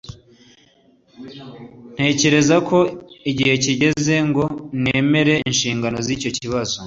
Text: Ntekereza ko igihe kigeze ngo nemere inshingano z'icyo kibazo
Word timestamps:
Ntekereza 1.95 2.55
ko 2.69 2.77
igihe 3.31 3.53
kigeze 3.63 4.15
ngo 4.27 4.43
nemere 4.83 5.35
inshingano 5.49 5.97
z'icyo 6.07 6.29
kibazo 6.37 6.77